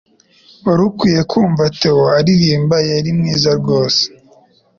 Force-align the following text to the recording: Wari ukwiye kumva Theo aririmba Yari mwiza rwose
Wari 0.65 0.81
ukwiye 0.89 1.21
kumva 1.31 1.63
Theo 1.79 2.03
aririmba 2.17 2.75
Yari 2.89 3.11
mwiza 3.17 3.49
rwose 3.59 4.03